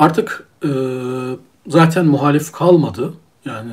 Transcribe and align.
Artık 0.00 0.48
e, 0.64 0.70
zaten 1.66 2.06
muhalif 2.06 2.52
kalmadı. 2.52 3.14
Yani 3.44 3.72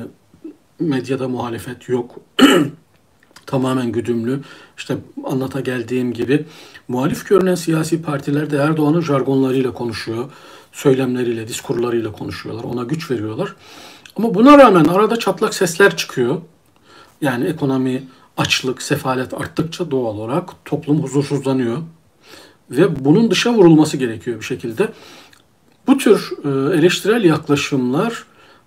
medyada 0.80 1.28
muhalefet 1.28 1.88
yok. 1.88 2.14
Tamamen 3.46 3.92
güdümlü. 3.92 4.40
İşte 4.76 4.96
anlata 5.24 5.60
geldiğim 5.60 6.12
gibi 6.12 6.46
muhalif 6.88 7.28
görünen 7.28 7.54
siyasi 7.54 8.02
partiler 8.02 8.50
de 8.50 8.56
Erdoğan'ın 8.56 9.00
jargonlarıyla 9.00 9.72
konuşuyor. 9.72 10.30
Söylemleriyle, 10.72 11.48
diskurlarıyla 11.48 12.12
konuşuyorlar. 12.12 12.64
Ona 12.64 12.82
güç 12.82 13.10
veriyorlar. 13.10 13.54
Ama 14.16 14.34
buna 14.34 14.58
rağmen 14.58 14.84
arada 14.84 15.18
çatlak 15.18 15.54
sesler 15.54 15.96
çıkıyor. 15.96 16.40
Yani 17.20 17.44
ekonomi, 17.44 18.02
açlık, 18.36 18.82
sefalet 18.82 19.34
arttıkça 19.34 19.90
doğal 19.90 20.18
olarak 20.18 20.64
toplum 20.64 21.02
huzursuzlanıyor. 21.02 21.78
Ve 22.70 23.04
bunun 23.04 23.30
dışa 23.30 23.54
vurulması 23.54 23.96
gerekiyor 23.96 24.40
bir 24.40 24.44
şekilde. 24.44 24.88
Bu 25.88 25.98
tür 25.98 26.30
e, 26.44 26.48
eleştirel 26.78 27.24
yaklaşımlar 27.24 28.24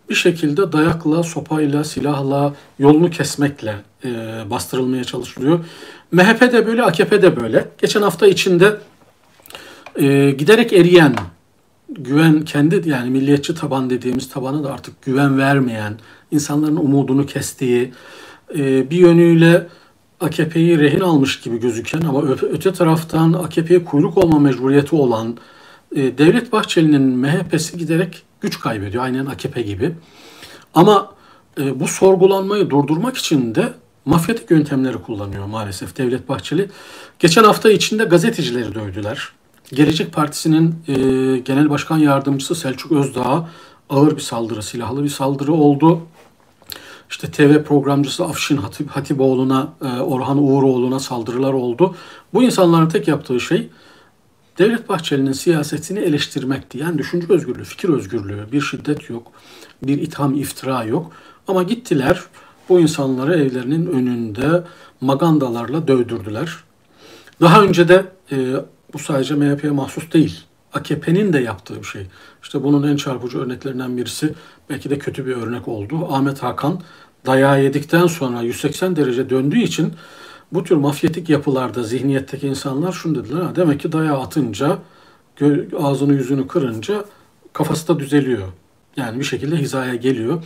bir 0.09 0.15
şekilde 0.15 0.71
dayakla, 0.71 1.23
sopayla, 1.23 1.83
silahla, 1.83 2.53
yolunu 2.79 3.09
kesmekle 3.09 3.75
e, 4.05 4.09
bastırılmaya 4.49 5.03
çalışılıyor. 5.03 5.65
MHP 6.11 6.41
de 6.41 6.67
böyle, 6.67 6.83
AKP 6.83 7.21
de 7.21 7.41
böyle. 7.41 7.67
Geçen 7.77 8.01
hafta 8.01 8.27
içinde 8.27 8.77
e, 9.95 10.31
giderek 10.31 10.73
eriyen, 10.73 11.15
güven 11.89 12.45
kendi 12.45 12.89
yani 12.89 13.09
milliyetçi 13.09 13.55
taban 13.55 13.89
dediğimiz 13.89 14.29
tabana 14.29 14.63
da 14.63 14.73
artık 14.73 15.01
güven 15.01 15.37
vermeyen, 15.37 15.93
insanların 16.31 16.75
umudunu 16.75 17.25
kestiği, 17.25 17.93
bir 18.55 18.97
yönüyle 18.97 19.67
AKP'yi 20.19 20.79
rehin 20.79 20.99
almış 20.99 21.39
gibi 21.39 21.59
gözüken 21.59 22.01
ama 22.01 22.23
öte 22.23 22.73
taraftan 22.73 23.33
AKP'ye 23.33 23.85
kuyruk 23.85 24.17
olma 24.17 24.39
mecburiyeti 24.39 24.95
olan 24.95 25.37
e, 25.95 26.17
Devlet 26.17 26.51
Bahçeli'nin 26.51 27.01
MHP'si 27.01 27.77
giderek 27.77 28.23
güç 28.41 28.59
kaybediyor. 28.59 29.03
Aynen 29.03 29.25
AKP 29.25 29.61
gibi. 29.61 29.95
Ama 30.73 31.11
e, 31.59 31.79
bu 31.79 31.87
sorgulanmayı 31.87 32.69
durdurmak 32.69 33.17
için 33.17 33.55
de 33.55 33.73
mafyatik 34.05 34.51
yöntemleri 34.51 34.97
kullanıyor 34.97 35.45
maalesef 35.45 35.97
Devlet 35.97 36.29
Bahçeli. 36.29 36.69
Geçen 37.19 37.43
hafta 37.43 37.71
içinde 37.71 38.03
gazetecileri 38.03 38.75
dövdüler. 38.75 39.29
Gelecek 39.73 40.13
Partisi'nin 40.13 40.75
e, 40.87 40.93
Genel 41.37 41.69
Başkan 41.69 41.97
Yardımcısı 41.97 42.55
Selçuk 42.55 42.91
Özdağ'a 42.91 43.49
ağır 43.89 44.15
bir 44.15 44.21
saldırı, 44.21 44.63
silahlı 44.63 45.03
bir 45.03 45.09
saldırı 45.09 45.53
oldu. 45.53 46.01
İşte 47.09 47.31
TV 47.31 47.63
programcısı 47.63 48.25
Afşin 48.25 48.57
Hatip, 48.57 48.89
Hatipoğlu'na, 48.89 49.73
e, 49.81 49.85
Orhan 49.85 50.37
Uğuroğlu'na 50.37 50.99
saldırılar 50.99 51.53
oldu. 51.53 51.95
Bu 52.33 52.43
insanların 52.43 52.89
tek 52.89 53.07
yaptığı 53.07 53.39
şey 53.39 53.69
Devlet 54.61 54.89
Bahçeli'nin 54.89 55.31
siyasetini 55.31 55.99
eleştirmekti. 55.99 56.77
Yani 56.77 56.97
düşünce 56.97 57.27
özgürlüğü, 57.29 57.63
fikir 57.63 57.89
özgürlüğü, 57.89 58.51
bir 58.51 58.61
şiddet 58.61 59.09
yok, 59.09 59.31
bir 59.83 60.01
itham, 60.01 60.35
iftira 60.35 60.83
yok. 60.83 61.11
Ama 61.47 61.63
gittiler 61.63 62.21
bu 62.69 62.79
insanları 62.79 63.39
evlerinin 63.39 63.85
önünde 63.85 64.63
magandalarla 65.01 65.87
dövdürdüler. 65.87 66.57
Daha 67.41 67.63
önce 67.63 67.87
de 67.87 68.05
e, 68.31 68.55
bu 68.93 68.99
sadece 68.99 69.35
MHP'ye 69.35 69.71
mahsus 69.71 70.11
değil. 70.13 70.43
AKP'nin 70.73 71.33
de 71.33 71.39
yaptığı 71.39 71.79
bir 71.79 71.87
şey. 71.87 72.07
İşte 72.43 72.63
bunun 72.63 72.87
en 72.87 72.95
çarpıcı 72.95 73.39
örneklerinden 73.39 73.97
birisi 73.97 74.33
belki 74.69 74.89
de 74.89 74.99
kötü 74.99 75.25
bir 75.25 75.35
örnek 75.35 75.67
oldu. 75.67 76.07
Ahmet 76.13 76.43
Hakan 76.43 76.81
dayağı 77.25 77.63
yedikten 77.63 78.07
sonra 78.07 78.41
180 78.41 78.95
derece 78.95 79.29
döndüğü 79.29 79.59
için 79.59 79.93
bu 80.51 80.63
tür 80.63 80.75
mafyatik 80.75 81.29
yapılarda 81.29 81.83
zihniyetteki 81.83 82.47
insanlar 82.47 82.91
şunu 82.91 83.15
dediler. 83.15 83.41
Ha, 83.41 83.55
demek 83.55 83.79
ki 83.79 83.91
dayağı 83.91 84.21
atınca 84.21 84.77
ağzını 85.79 86.13
yüzünü 86.13 86.47
kırınca 86.47 87.05
kafası 87.53 87.87
da 87.87 87.99
düzeliyor. 87.99 88.47
Yani 88.97 89.19
bir 89.19 89.25
şekilde 89.25 89.55
hizaya 89.55 89.95
geliyor. 89.95 90.43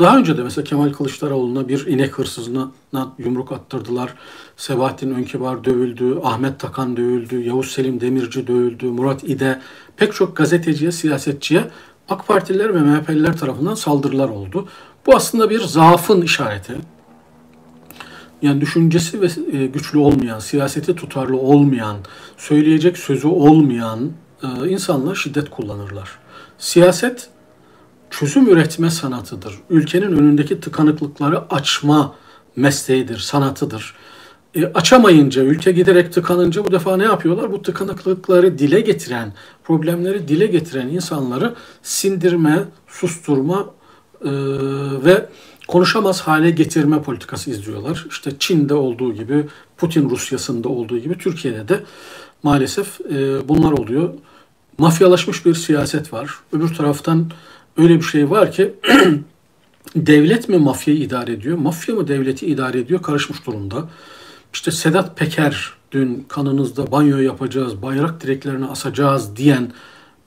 Daha 0.00 0.18
önce 0.18 0.38
de 0.38 0.42
mesela 0.42 0.64
Kemal 0.64 0.92
Kılıçdaroğlu'na 0.92 1.68
bir 1.68 1.86
inek 1.86 2.18
hırsızına 2.18 2.70
yumruk 3.18 3.52
attırdılar. 3.52 4.14
Sebahattin 4.56 5.14
Önkibar 5.14 5.64
dövüldü, 5.64 6.18
Ahmet 6.22 6.60
Takan 6.60 6.96
dövüldü, 6.96 7.42
Yavuz 7.42 7.70
Selim 7.70 8.00
Demirci 8.00 8.46
dövüldü, 8.46 8.86
Murat 8.86 9.24
İde, 9.24 9.60
pek 9.96 10.14
çok 10.14 10.36
gazeteciye, 10.36 10.92
siyasetçiye 10.92 11.64
AK 12.08 12.26
Partililer 12.26 12.74
ve 12.74 12.78
MHP'liler 12.80 13.36
tarafından 13.36 13.74
saldırılar 13.74 14.28
oldu. 14.28 14.68
Bu 15.06 15.16
aslında 15.16 15.50
bir 15.50 15.60
zaafın 15.60 16.22
işareti. 16.22 16.74
Yani 18.42 18.60
düşüncesi 18.60 19.20
ve 19.20 19.26
e, 19.52 19.66
güçlü 19.66 19.98
olmayan, 19.98 20.38
siyaseti 20.38 20.94
tutarlı 20.94 21.36
olmayan, 21.36 21.96
söyleyecek 22.36 22.98
sözü 22.98 23.28
olmayan 23.28 24.10
e, 24.42 24.68
insanlar 24.68 25.14
şiddet 25.14 25.50
kullanırlar. 25.50 26.10
Siyaset 26.58 27.28
çözüm 28.10 28.48
üretme 28.48 28.90
sanatıdır. 28.90 29.54
Ülkenin 29.70 30.12
önündeki 30.12 30.60
tıkanıklıkları 30.60 31.54
açma 31.54 32.14
mesleğidir, 32.56 33.18
sanatıdır. 33.18 33.94
E, 34.54 34.66
açamayınca, 34.66 35.42
ülke 35.42 35.72
giderek 35.72 36.12
tıkanınca 36.12 36.64
bu 36.64 36.72
defa 36.72 36.96
ne 36.96 37.04
yapıyorlar? 37.04 37.52
Bu 37.52 37.62
tıkanıklıkları 37.62 38.58
dile 38.58 38.80
getiren, 38.80 39.32
problemleri 39.64 40.28
dile 40.28 40.46
getiren 40.46 40.88
insanları 40.88 41.54
sindirme, 41.82 42.64
susturma 42.88 43.66
e, 44.24 44.30
ve 45.04 45.28
konuşamaz 45.72 46.20
hale 46.20 46.50
getirme 46.50 47.02
politikası 47.02 47.50
izliyorlar. 47.50 48.06
İşte 48.10 48.30
Çin'de 48.38 48.74
olduğu 48.74 49.14
gibi, 49.14 49.46
Putin 49.76 50.10
Rusya'sında 50.10 50.68
olduğu 50.68 50.98
gibi 50.98 51.18
Türkiye'de 51.18 51.68
de 51.68 51.80
maalesef 52.42 53.00
e, 53.00 53.48
bunlar 53.48 53.72
oluyor. 53.72 54.14
Mafyalaşmış 54.78 55.46
bir 55.46 55.54
siyaset 55.54 56.12
var. 56.12 56.34
Öbür 56.52 56.74
taraftan 56.74 57.30
öyle 57.76 57.96
bir 57.96 58.02
şey 58.02 58.30
var 58.30 58.52
ki 58.52 58.74
devlet 59.96 60.48
mi 60.48 60.58
mafyayı 60.58 61.00
idare 61.00 61.32
ediyor, 61.32 61.58
mafya 61.58 61.94
mı 61.94 62.08
devleti 62.08 62.46
idare 62.46 62.78
ediyor 62.78 63.02
karışmış 63.02 63.46
durumda. 63.46 63.88
İşte 64.54 64.70
Sedat 64.70 65.16
Peker 65.16 65.72
dün 65.92 66.24
kanınızda 66.28 66.92
banyo 66.92 67.18
yapacağız, 67.18 67.82
bayrak 67.82 68.20
direklerini 68.20 68.66
asacağız 68.66 69.36
diyen 69.36 69.72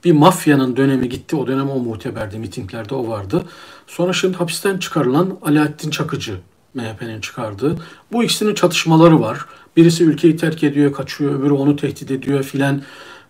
bir 0.06 0.12
mafyanın 0.12 0.76
dönemi 0.76 1.08
gitti. 1.08 1.36
O 1.36 1.46
dönem 1.46 1.70
o 1.70 1.78
muteberdi, 1.78 2.38
mitinglerde 2.38 2.94
o 2.94 3.08
vardı. 3.08 3.42
Sonra 3.86 4.12
şimdi 4.12 4.36
hapisten 4.36 4.78
çıkarılan 4.78 5.38
Alaaddin 5.42 5.90
Çakıcı 5.90 6.38
MHP'nin 6.74 7.20
çıkardığı. 7.20 7.76
Bu 8.12 8.24
ikisinin 8.24 8.54
çatışmaları 8.54 9.20
var. 9.20 9.46
Birisi 9.76 10.04
ülkeyi 10.04 10.36
terk 10.36 10.64
ediyor, 10.64 10.92
kaçıyor, 10.92 11.40
öbürü 11.40 11.52
onu 11.52 11.76
tehdit 11.76 12.10
ediyor 12.10 12.42
filan. 12.42 12.82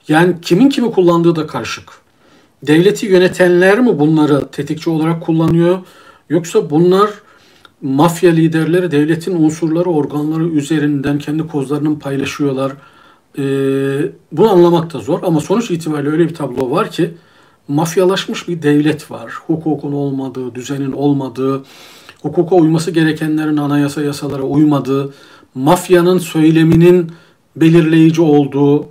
Yani 0.09 0.34
kimin 0.42 0.69
kimi 0.69 0.91
kullandığı 0.91 1.36
da 1.36 1.47
karışık. 1.47 1.88
Devleti 2.62 3.06
yönetenler 3.06 3.81
mi 3.81 3.98
bunları 3.98 4.48
tetikçi 4.48 4.91
olarak 4.91 5.22
kullanıyor? 5.22 5.78
Yoksa 6.31 6.70
bunlar 6.70 7.10
mafya 7.82 8.31
liderleri 8.31 8.91
devletin 8.91 9.44
unsurları, 9.44 9.91
organları 9.91 10.48
üzerinden 10.48 11.19
kendi 11.19 11.47
kozlarını 11.47 11.98
paylaşıyorlar. 11.98 12.72
Ee, 13.38 13.42
bunu 14.32 14.50
anlamak 14.50 14.92
da 14.92 14.98
zor 14.98 15.22
ama 15.22 15.41
sonuç 15.41 15.70
itibariyle 15.70 16.10
öyle 16.10 16.28
bir 16.28 16.34
tablo 16.34 16.70
var 16.70 16.91
ki 16.91 17.14
mafyalaşmış 17.69 18.48
bir 18.48 18.62
devlet 18.62 19.10
var. 19.10 19.32
Hukukun 19.47 19.92
olmadığı, 19.92 20.54
düzenin 20.54 20.92
olmadığı, 20.92 21.64
hukuka 22.22 22.56
uyması 22.56 22.91
gerekenlerin 22.91 23.56
anayasa 23.56 24.02
yasalara 24.02 24.42
uymadığı, 24.42 25.14
mafyanın 25.54 26.19
söyleminin 26.19 27.12
belirleyici 27.56 28.22
olduğu, 28.22 28.86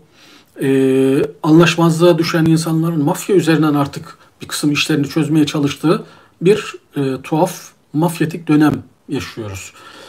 e, 0.62 1.22
anlaşmazlığa 1.44 2.18
düşen 2.18 2.46
insanların 2.46 3.04
mafya 3.04 3.36
üzerinden 3.36 3.74
artık 3.74 4.18
bir 4.42 4.48
kısım 4.48 4.72
işlerini 4.72 5.08
çözmeye 5.08 5.46
çalıştığı 5.46 6.04
bir 6.42 6.76
e, 6.98 7.22
tuhaf 7.24 7.70
mafyatik 7.94 8.48
dönem 8.48 8.84
yaşıyoruz. 9.10 9.74